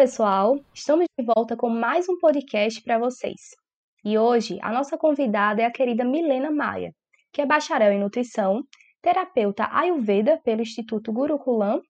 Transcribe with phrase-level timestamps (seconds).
[0.00, 0.58] Pessoal!
[0.72, 3.50] Estamos de volta com mais um podcast para vocês.
[4.02, 6.94] E hoje a nossa convidada é a querida Milena Maia,
[7.30, 8.62] que é bacharel em nutrição,
[9.02, 11.82] terapeuta Ayurveda pelo Instituto Gurukulam,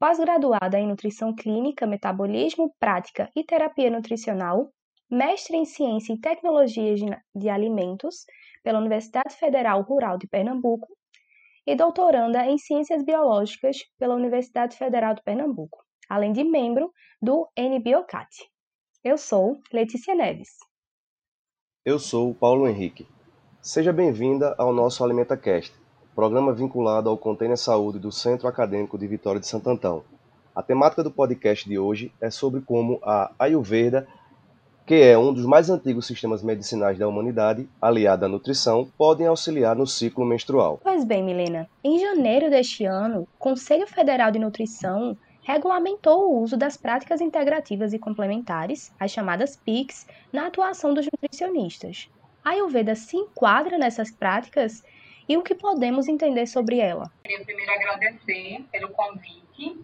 [0.00, 4.72] pós-graduada em nutrição clínica, metabolismo, prática e terapia nutricional,
[5.08, 6.98] mestre em ciência e tecnologias
[7.36, 8.24] de alimentos
[8.64, 10.88] pela Universidade Federal Rural de Pernambuco
[11.64, 18.28] e doutoranda em ciências biológicas pela Universidade Federal de Pernambuco além de membro do NBioCat.
[19.02, 20.48] Eu sou Letícia Neves.
[21.84, 23.06] Eu sou Paulo Henrique.
[23.60, 25.74] Seja bem-vinda ao nosso AlimentaCast,
[26.14, 30.04] programa vinculado ao Container Saúde do Centro Acadêmico de Vitória de Santo Antão.
[30.54, 34.06] A temática do podcast de hoje é sobre como a Ayurveda,
[34.86, 39.74] que é um dos mais antigos sistemas medicinais da humanidade, aliada à nutrição, podem auxiliar
[39.74, 40.78] no ciclo menstrual.
[40.82, 46.56] Pois bem, Milena, em janeiro deste ano, o Conselho Federal de Nutrição regulamentou o uso
[46.56, 52.10] das práticas integrativas e complementares, as chamadas PICs, na atuação dos nutricionistas.
[52.42, 54.82] A Ayurveda se enquadra nessas práticas
[55.28, 57.10] e o que podemos entender sobre ela?
[57.22, 59.78] Queria primeiro agradecer pelo convite.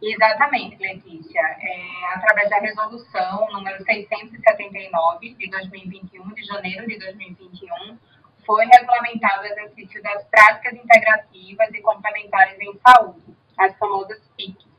[0.00, 1.40] Exatamente, Letícia.
[1.40, 7.98] É, através da resolução número 679 de 2021, de janeiro de 2021,
[8.46, 13.22] foi regulamentado o exercício das práticas integrativas e complementares em saúde,
[13.58, 14.69] as famosas PICs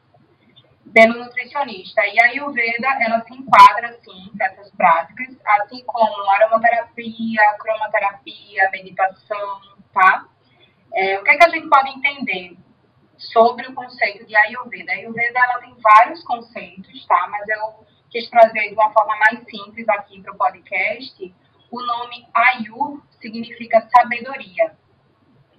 [0.94, 2.06] pelo nutricionista.
[2.06, 9.62] E a Ayurveda, ela se enquadra, sim, nessas práticas, assim como aromaterapia, cromoterapia, meditação,
[9.94, 10.25] tá?
[10.94, 12.57] É, o que, é que a gente pode entender
[13.18, 14.91] sobre o conceito de Ayurveda?
[14.91, 17.28] A Ayurveda, ela tem vários conceitos, tá?
[17.29, 21.34] Mas eu quis trazer de uma forma mais simples aqui para o podcast.
[21.72, 24.75] O nome Ayur significa sabedoria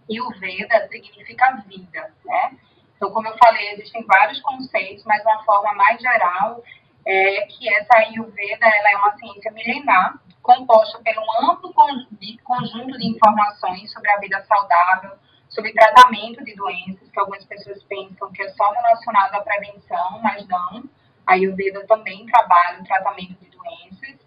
[0.08, 2.58] e o Veda significa vida, né?
[3.02, 6.62] Então, como eu falei, existem vários conceitos, mas uma forma mais geral
[7.04, 13.08] é que essa Ayurveda ela é uma ciência milenar, composta por um amplo conjunto de
[13.08, 15.18] informações sobre a vida saudável,
[15.48, 20.46] sobre tratamento de doenças, que algumas pessoas pensam que é só relacionado à prevenção, mas
[20.46, 20.84] não.
[21.26, 24.20] A Ayurveda também trabalha o tratamento de doenças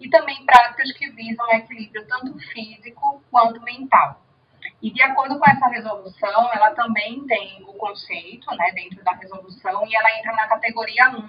[0.00, 4.21] e também práticas que visam o equilíbrio tanto físico quanto mental.
[4.82, 9.86] E de acordo com essa resolução, ela também tem o conceito, né, dentro da resolução,
[9.86, 11.28] e ela entra na categoria 1,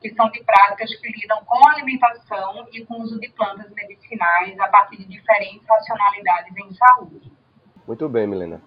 [0.00, 3.70] que são de práticas que lidam com a alimentação e com o uso de plantas
[3.70, 7.32] medicinais a partir de diferentes racionalidades em saúde.
[7.86, 8.60] Muito bem, Milena.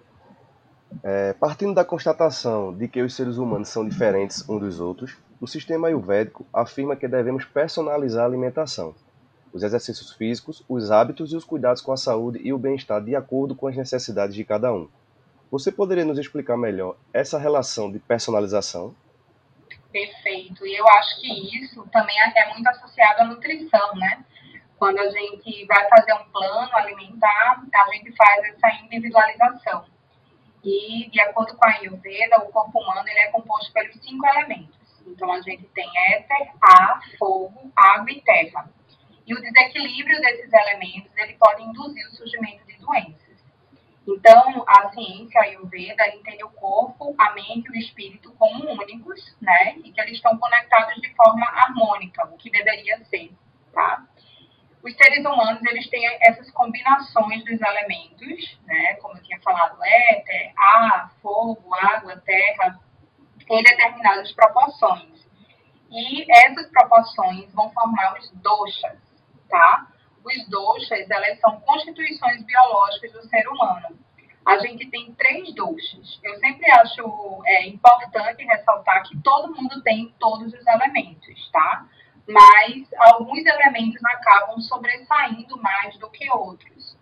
[1.04, 5.46] É, partindo da constatação de que os seres humanos são diferentes uns dos outros, o
[5.46, 8.94] sistema ayurvédico afirma que devemos personalizar a alimentação
[9.52, 13.14] os exercícios físicos, os hábitos e os cuidados com a saúde e o bem-estar de
[13.14, 14.88] acordo com as necessidades de cada um.
[15.50, 18.94] Você poderia nos explicar melhor essa relação de personalização?
[19.92, 20.66] Perfeito.
[20.66, 24.24] E eu acho que isso também é muito associado à nutrição, né?
[24.78, 29.84] Quando a gente vai fazer um plano alimentar, a gente faz essa individualização.
[30.64, 34.74] E, de acordo com a Ayurveda, o corpo humano ele é composto pelos cinco elementos.
[35.06, 38.70] Então, a gente tem éter, ar, fogo, água e terra.
[39.26, 43.22] E o desequilíbrio desses elementos, ele pode induzir o surgimento de doenças.
[44.06, 49.36] Então, a ciência a Ayurveda entende o corpo, a mente e o espírito como únicos,
[49.40, 49.76] né?
[49.84, 53.30] E que eles estão conectados de forma harmônica, o que deveria ser,
[53.72, 54.04] tá?
[54.82, 58.94] Os seres humanos, eles têm essas combinações dos elementos, né?
[58.94, 62.80] Como eu tinha falado, éter, ar, fogo, água, terra,
[63.48, 65.12] em determinadas proporções.
[65.90, 68.98] E essas proporções vão formar os doshas,
[69.52, 69.86] tá?
[70.24, 73.98] Os doshas, elas são constituições biológicas do ser humano.
[74.44, 76.18] A gente tem três doshas.
[76.24, 81.86] Eu sempre acho é, importante ressaltar que todo mundo tem todos os elementos, tá?
[82.26, 86.96] Mas alguns elementos acabam sobressaindo mais do que outros.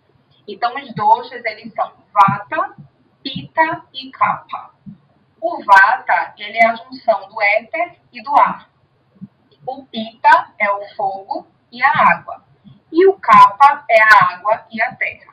[0.47, 2.75] Então, os doshas, eles são vata,
[3.23, 4.71] Pita e Kapha.
[5.39, 8.69] O Vata, ele é a junção do éter e do ar.
[9.65, 12.43] O Pita é o fogo e a água.
[12.91, 15.31] E o Kapha é a água e a terra.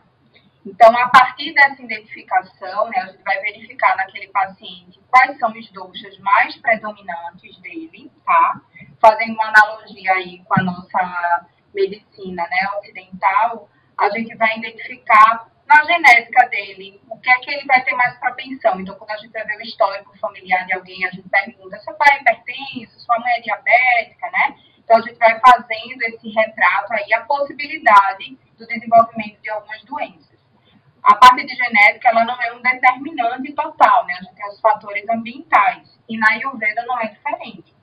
[0.64, 5.70] Então, a partir dessa identificação, né, a gente vai verificar naquele paciente quais são os
[5.72, 8.60] doxas mais predominantes dele, tá?
[9.00, 15.84] Fazendo uma analogia aí com a nossa medicina né, ocidental, a gente vai identificar na
[15.84, 18.80] genética dele o que é que ele vai ter mais propensão.
[18.80, 21.94] Então, quando a gente vai ver o histórico familiar de alguém, a gente pergunta: seu
[21.94, 24.56] pai é hipertenso, sua mãe é diabética, né?
[24.88, 30.38] Então, a gente vai fazendo esse retrato aí, a possibilidade do desenvolvimento de algumas doenças
[31.02, 34.14] a parte de genética ela não é um determinante total, né?
[34.18, 37.74] A gente tem os fatores ambientais e na Ayurveda não é diferente.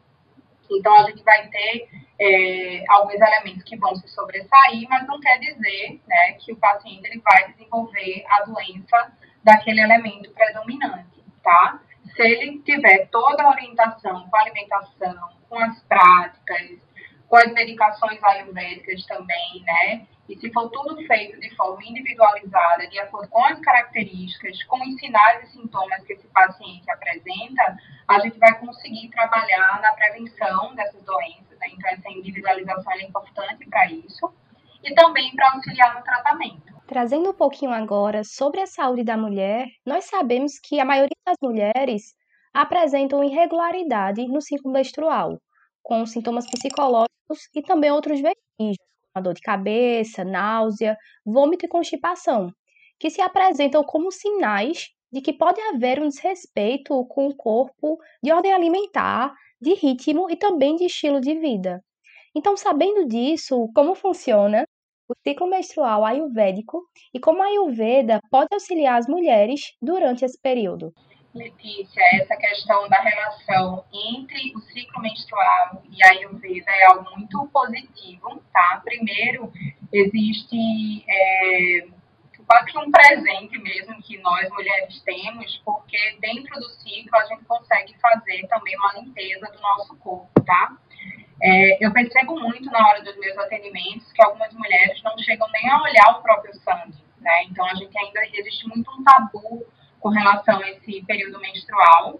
[0.70, 5.40] Então a gente vai ter é, alguns elementos que vão se sobressair, mas não quer
[5.40, 9.12] dizer, né, que o paciente ele vai desenvolver a doença
[9.44, 11.80] daquele elemento predominante, tá?
[12.16, 16.80] Se ele tiver toda a orientação com a alimentação, com as práticas,
[17.28, 20.08] com as medicações ayurvédicas também, né?
[20.28, 24.96] E se for tudo feito de forma individualizada, de acordo com as características, com os
[25.00, 27.78] sinais e sintomas que esse paciente apresenta,
[28.08, 31.60] a gente vai conseguir trabalhar na prevenção dessas doenças.
[31.60, 31.68] Né?
[31.74, 34.34] Então, essa individualização é importante para isso
[34.84, 36.76] e também para auxiliar no tratamento.
[36.88, 41.38] Trazendo um pouquinho agora sobre a saúde da mulher, nós sabemos que a maioria das
[41.42, 42.16] mulheres
[42.54, 45.38] apresentam irregularidade no ciclo menstrual,
[45.86, 48.78] com sintomas psicológicos e também outros vestígios,
[49.14, 52.52] como dor de cabeça, náusea, vômito e constipação,
[53.00, 58.34] que se apresentam como sinais de que pode haver um desrespeito com o corpo de
[58.34, 61.80] ordem alimentar, de ritmo e também de estilo de vida.
[62.36, 64.66] Então, sabendo disso, como funciona
[65.08, 66.82] o ciclo menstrual ayurvédico
[67.14, 70.92] e como a Ayurveda pode auxiliar as mulheres durante esse período.
[71.36, 77.46] Letícia, essa questão da relação entre o ciclo menstrual e a Ayurveda é algo muito
[77.50, 78.82] positivo, tá?
[78.84, 79.52] Primeiro,
[79.92, 81.88] existe é,
[82.48, 87.44] quase que um presente mesmo que nós mulheres temos, porque dentro do ciclo a gente
[87.44, 90.78] consegue fazer também uma limpeza do nosso corpo, tá?
[91.42, 95.70] É, eu percebo muito na hora dos meus atendimentos que algumas mulheres não chegam nem
[95.70, 97.44] a olhar o próprio sangue, né?
[97.44, 99.66] Então a gente ainda existe muito um tabu
[100.06, 102.20] com relação a esse período menstrual.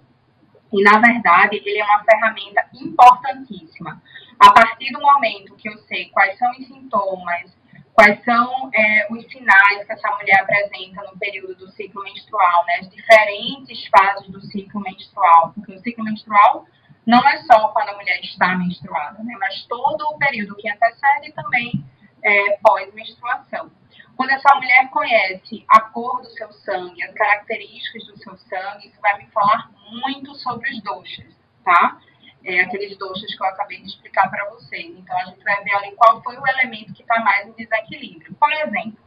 [0.74, 4.02] E, na verdade, ele é uma ferramenta importantíssima.
[4.40, 7.56] A partir do momento que eu sei quais são os sintomas,
[7.94, 12.78] quais são é, os sinais que essa mulher apresenta no período do ciclo menstrual, né?
[12.80, 15.54] As diferentes fases do ciclo menstrual.
[15.54, 16.66] Porque o ciclo menstrual
[17.06, 19.36] não é só quando a mulher está menstruada, né?
[19.40, 21.86] Mas todo o período que antecede também
[22.24, 23.70] é, pós-menstruação.
[24.16, 29.02] Quando essa mulher conhece a cor do seu sangue, as características do seu sangue, isso
[29.02, 32.00] vai me falar muito sobre os doxas, tá?
[32.44, 34.96] É, aqueles doxas que eu acabei de explicar para vocês.
[34.98, 38.36] Então, a gente vai ver ali qual foi o elemento que está mais em desequilíbrio.
[38.36, 39.04] Por exemplo,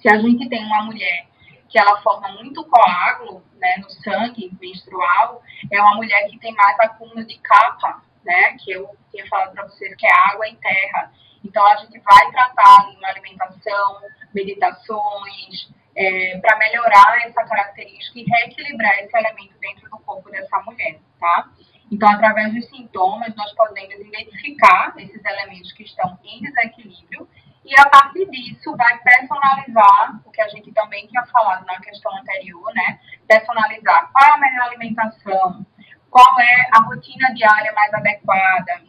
[0.00, 1.28] se a gente tem uma mulher
[1.68, 6.78] que ela forma muito coágulo né, no sangue menstrual, é uma mulher que tem mais
[6.80, 11.12] acúmulo de capa, né, que eu tinha falado para vocês que é água e terra.
[11.44, 14.00] Então, a gente vai tratar uma alimentação,
[14.34, 15.68] meditações,
[15.98, 21.48] é, para melhorar essa característica e reequilibrar esse elemento dentro do corpo dessa mulher, tá?
[21.90, 27.28] Então, através dos sintomas, nós podemos identificar esses elementos que estão em desequilíbrio
[27.64, 32.16] e, a partir disso, vai personalizar o que a gente também tinha falado na questão
[32.16, 33.00] anterior, né?
[33.26, 35.66] Personalizar qual é a melhor alimentação,
[36.10, 38.82] qual é a rotina diária mais adequada,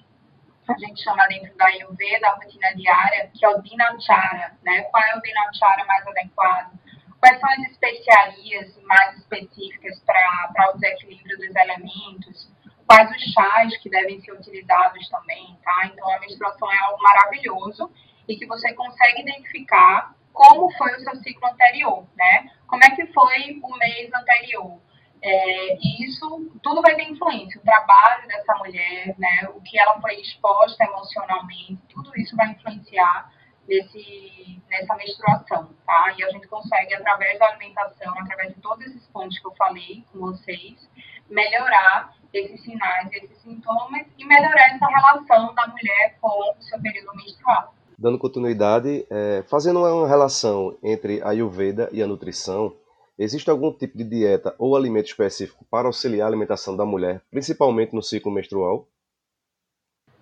[0.72, 4.82] a gente chama dentro da Ayurveda, a rotina diária, que é o Dinachara, né?
[4.84, 6.72] Qual é o Dinachara mais adequado?
[7.20, 12.50] Quais são as especiarias mais específicas para o desequilíbrio dos elementos?
[12.86, 15.86] Quais os chás que devem ser utilizados também, tá?
[15.86, 17.92] Então, a menstruação é algo maravilhoso
[18.28, 22.50] e que você consegue identificar como foi o seu ciclo anterior, né?
[22.68, 24.80] Como é que foi o mês anterior?
[25.22, 27.60] É, e isso tudo vai ter influência.
[27.60, 33.32] O trabalho dessa mulher, né, o que ela foi exposta emocionalmente, tudo isso vai influenciar
[33.68, 36.14] nesse, nessa menstruação, tá?
[36.18, 40.04] E a gente consegue, através da alimentação, através de todos esses pontos que eu falei
[40.12, 40.90] com vocês,
[41.30, 47.16] melhorar esses sinais, esses sintomas e melhorar essa relação da mulher com o seu período
[47.16, 47.74] menstrual.
[47.98, 52.74] Dando continuidade, é, fazendo uma relação entre a Ayurveda e a nutrição,
[53.20, 57.94] Existe algum tipo de dieta ou alimento específico para auxiliar a alimentação da mulher, principalmente
[57.94, 58.88] no ciclo menstrual?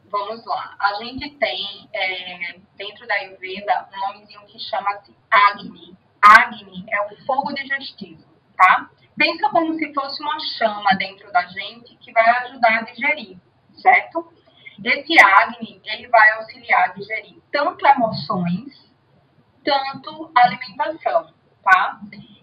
[0.10, 0.76] Vamos lá.
[0.80, 5.96] A gente tem é, dentro da Ayurveda um nomezinho que chama-se Agni.
[6.20, 8.24] Agni é o fogo digestivo.
[8.58, 8.90] tá?
[9.16, 13.38] Pensa como se fosse uma chama dentro da gente que vai ajudar a digerir,
[13.76, 14.28] certo?
[14.84, 18.92] Esse Agni, ele vai auxiliar a digerir tanto emoções,
[19.64, 21.32] tanto alimentação,
[21.64, 22.00] tá?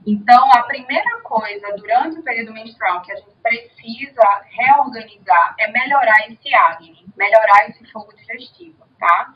[0.06, 6.30] Então, a primeira coisa durante o período menstrual que a gente precisa reorganizar é melhorar
[6.30, 9.34] esse Agni, melhorar esse fogo digestivo, tá?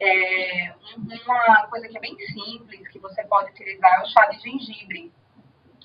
[0.00, 0.74] É,
[1.24, 5.12] uma coisa que é bem simples, que você pode utilizar, é o chá de gengibre.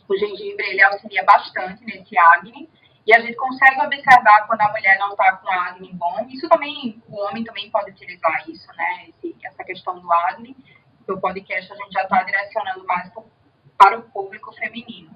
[0.10, 2.70] O gengibre, ele auxilia bastante nesse acne,
[3.06, 6.26] e a gente consegue observar quando a mulher não está com acne bom.
[6.30, 9.10] Isso também, o homem também pode utilizar isso, né?
[9.10, 10.56] Esse, essa questão do acne.
[11.08, 13.24] No podcast a gente já está direcionando mais para
[13.98, 15.12] o público feminino.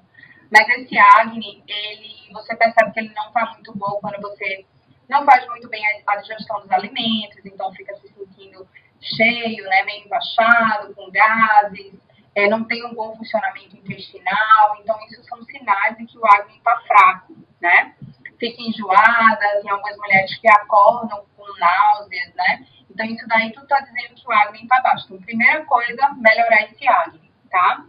[0.50, 4.64] Mas esse acne, ele, você percebe que ele não está muito bom quando você
[5.08, 8.66] não faz muito bem a, a digestão dos alimentos, então fica se sentindo
[9.00, 11.94] cheio, né, meio embaixado, com gases,
[12.34, 16.56] é, não tem um bom funcionamento intestinal, então isso são sinais de que o acne
[16.56, 17.94] está fraco, né?
[18.38, 22.66] Fica enjoada, tem algumas mulheres que acordam com náuseas, né?
[22.88, 25.06] Então isso daí tudo está dizendo que o acne está baixo.
[25.06, 27.84] Então, primeira coisa, melhorar esse acne, tá?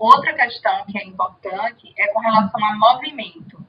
[0.00, 3.62] Outra questão que é importante é com relação a movimento.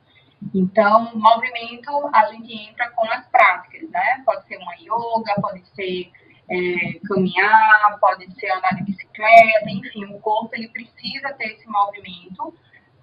[0.56, 4.24] Então, movimento, a gente entra com as práticas, né?
[4.26, 6.10] Pode ser uma yoga, pode ser
[6.50, 12.54] é, caminhar, pode ser andar de bicicleta, enfim, o corpo ele precisa ter esse movimento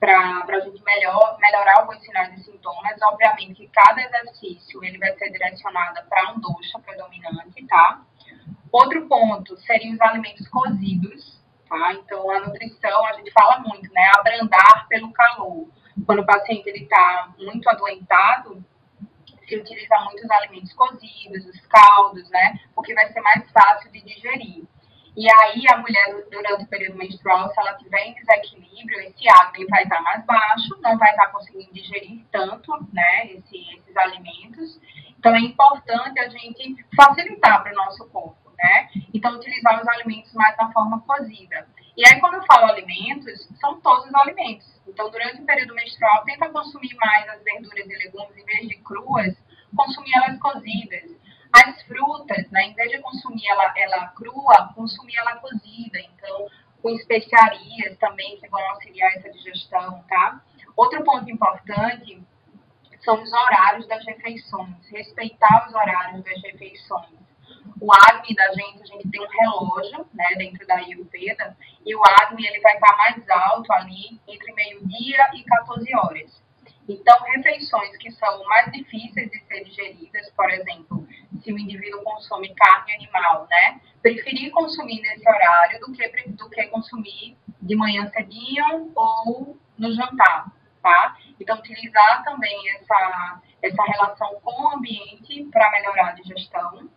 [0.00, 2.96] para a gente melhor, melhorar alguns sinais e sintomas.
[3.02, 8.02] Obviamente cada exercício ele vai ser direcionado para um dosha predominante, tá?
[8.72, 11.37] Outro ponto seriam os alimentos cozidos,
[11.68, 11.92] tá?
[11.94, 14.10] Então, a nutrição, a gente fala muito, né?
[14.16, 15.68] Abrandar pelo calor.
[16.06, 18.64] Quando o paciente está muito adoentado,
[19.46, 22.58] se utiliza muitos alimentos cozidos, os caldos, né?
[22.74, 24.64] Porque vai ser mais fácil de digerir.
[25.16, 29.66] E aí, a mulher, durante o período menstrual, se ela tiver em desequilíbrio, esse acne
[29.66, 34.80] vai estar mais baixo, não vai estar conseguindo digerir tanto, né, esse, esses alimentos.
[35.18, 38.88] Então, é importante a gente facilitar para o nosso corpo, né?
[39.14, 41.66] Então, utilizar os alimentos mais na forma cozida.
[41.96, 44.66] E aí, quando eu falo alimentos, são todos os alimentos.
[44.86, 48.76] Então, durante o período menstrual, tenta consumir mais as verduras e legumes, em vez de
[48.78, 49.36] cruas,
[49.76, 51.16] consumir elas cozidas.
[51.52, 55.98] As frutas, né, em vez de consumir ela, ela crua, consumir ela cozida.
[56.00, 56.48] Então,
[56.82, 60.40] com especiarias também que vão auxiliar essa digestão, tá?
[60.76, 62.22] Outro ponto importante
[63.00, 67.27] são os horários das refeições, respeitar os horários das refeições.
[67.80, 71.56] O AGME da gente, a gente tem um relógio, né, dentro da Ayurveda,
[71.86, 76.42] e o AGME ele vai estar mais alto ali entre meio-dia e 14 horas.
[76.88, 81.06] Então, refeições que são mais difíceis de ser digeridas, por exemplo,
[81.42, 83.80] se o indivíduo consome carne animal, né?
[84.00, 90.50] Preferir consumir nesse horário do que, do que consumir de manhã cedinho ou no jantar,
[90.82, 91.16] tá?
[91.38, 96.88] Então, utilizar também essa, essa relação com o ambiente para melhorar a digestão.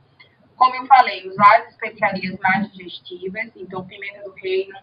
[0.62, 4.78] Como eu falei, usar as especiarias mais digestivas, então pimenta do reino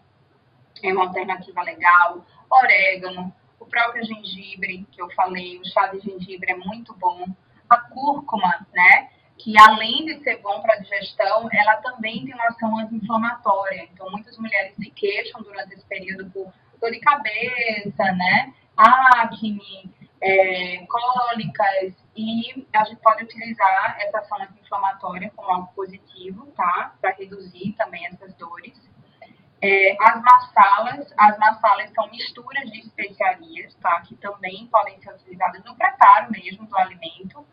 [0.83, 6.51] é uma alternativa legal, orégano, o próprio gengibre, que eu falei, o chá de gengibre
[6.51, 7.29] é muito bom,
[7.71, 12.49] a cúrcuma, né, que além de ser bom para a digestão, ela também tem uma
[12.49, 13.89] ação anti-inflamatória.
[13.93, 20.85] Então, muitas mulheres se queixam durante esse período por dor de cabeça, né, acne, é,
[20.87, 26.95] cólicas, e a gente pode utilizar essa ação anti-inflamatória como algo positivo, tá?
[27.01, 28.79] Para reduzir também essas dores.
[29.61, 34.01] É, as massalas, as massalas são misturas de especiarias, tá?
[34.03, 37.45] Que também podem ser utilizadas no preparo mesmo do alimento.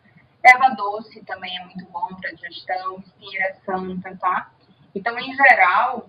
[0.44, 4.52] Erva doce também é muito bom para digestão, espinheira santa, tá?
[4.94, 6.08] Então, em geral,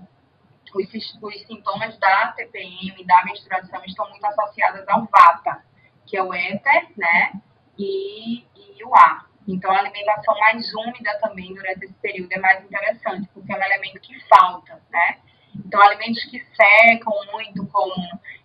[0.76, 0.88] os,
[1.22, 5.66] os sintomas da TPM, da menstruação, estão muito associados ao vata,
[6.06, 7.42] que é o éter, né?
[7.78, 9.27] e, e o ar.
[9.48, 13.64] Então, a alimentação mais úmida também durante esse período é mais interessante, porque é um
[13.64, 15.20] elemento que falta, né?
[15.56, 17.94] Então, alimentos que secam muito, como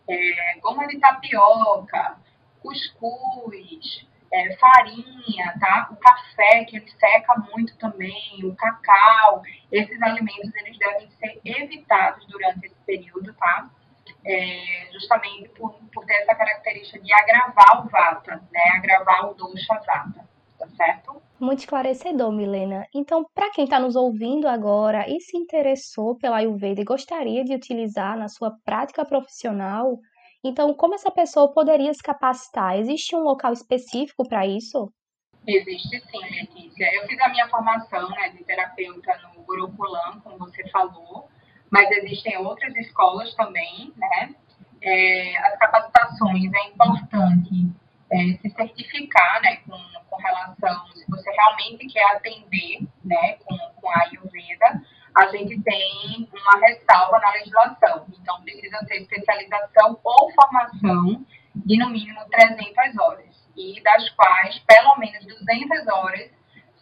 [0.08, 2.16] é, goma de tapioca,
[2.60, 5.88] cuscuz, é, farinha, tá?
[5.90, 12.26] O café, que ele seca muito também, o cacau, esses alimentos, eles devem ser evitados
[12.26, 13.70] durante esse período, tá?
[14.24, 18.62] é, justamente por, por ter essa característica de agravar o vata, né?
[18.76, 20.28] Agravar o dosha vata,
[20.82, 21.22] certo?
[21.38, 22.86] Muito esclarecedor, Milena.
[22.94, 27.54] Então, para quem está nos ouvindo agora e se interessou pela Ayurveda e gostaria de
[27.54, 29.98] utilizar na sua prática profissional,
[30.44, 32.78] então como essa pessoa poderia se capacitar?
[32.78, 34.92] Existe um local específico para isso?
[35.46, 36.94] Existe sim, Letícia.
[36.94, 41.28] Eu fiz a minha formação né, de terapeuta no Gurukulam, como você falou,
[41.70, 44.34] mas existem outras escolas também, né?
[44.84, 47.72] É, as capacitações é importante
[48.12, 49.78] é, se certificar né, com,
[50.08, 54.82] com relação, se você realmente quer atender né, com, com a Ayurveda,
[55.14, 58.06] a gente tem uma ressalva na legislação.
[58.20, 64.96] Então, precisa ter especialização ou formação de no mínimo 300 horas, e das quais pelo
[64.96, 66.30] menos 200 horas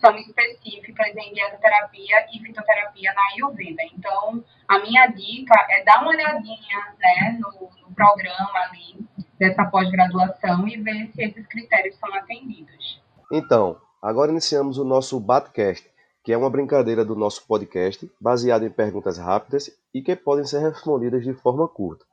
[0.00, 3.82] são específicas em dietoterapia e fitoterapia na Ayurveda.
[3.92, 8.96] Então, a minha dica é dar uma olhadinha né, no, no programa ali
[9.40, 13.02] dessa pós-graduação e ver se esses critérios são atendidos.
[13.32, 15.90] Então, agora iniciamos o nosso Batcast,
[16.22, 20.60] que é uma brincadeira do nosso podcast, baseado em perguntas rápidas e que podem ser
[20.60, 22.04] respondidas de forma curta.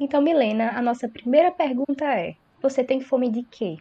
[0.00, 3.78] Então, Milena, a nossa primeira pergunta é: você tem fome de quê?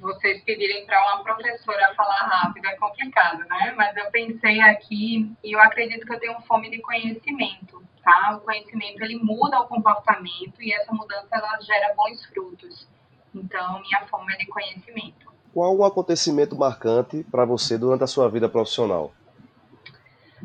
[0.00, 3.74] vocês pedirem para uma professora falar rápido é complicado, né?
[3.76, 8.36] Mas eu pensei aqui e eu acredito que eu tenho fome de conhecimento, tá?
[8.36, 12.88] O conhecimento ele muda o comportamento e essa mudança ela gera bons frutos.
[13.34, 15.32] Então, minha fome é de conhecimento.
[15.52, 19.12] Qual o acontecimento marcante para você durante a sua vida profissional?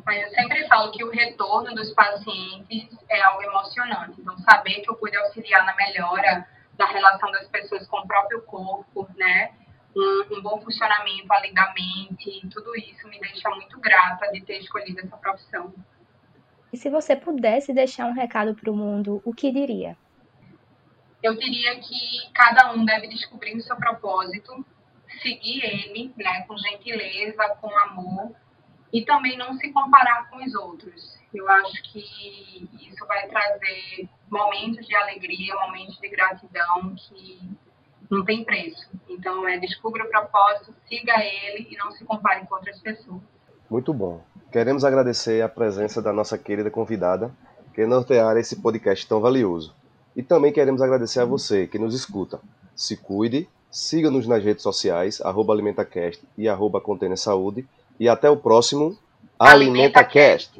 [0.07, 4.19] Eu sempre falo que o retorno dos pacientes é algo emocionante.
[4.19, 8.41] Então, saber que eu pude auxiliar na melhora da relação das pessoas com o próprio
[8.41, 9.51] corpo, né?
[9.95, 14.57] Um, um, bom funcionamento além da mente, tudo isso me deixa muito grata de ter
[14.57, 15.72] escolhido essa profissão.
[16.74, 19.96] E se você pudesse deixar um recado para o mundo, o que diria?
[21.22, 24.65] Eu diria que cada um deve descobrir o seu propósito,
[25.22, 28.36] seguir ele, né, com gentileza, com amor,
[28.92, 31.15] e também não se comparar com os outros.
[31.32, 37.39] Eu acho que isso vai trazer momentos de alegria, momentos de gratidão que
[38.10, 38.89] não tem preço.
[39.08, 43.22] Então, é descubra o propósito, siga ele e não se compare com outras pessoas.
[43.70, 44.24] Muito bom.
[44.53, 47.31] Queremos agradecer a presença da nossa querida convidada,
[47.74, 49.74] que nortear esse podcast tão valioso.
[50.15, 52.39] E também queremos agradecer a você que nos escuta.
[52.75, 56.79] Se cuide, siga-nos nas redes sociais, arroba AlimentaCast e arroba
[57.18, 57.68] Saúde.
[58.00, 58.96] E até o próximo
[59.39, 60.59] AlimentaCast.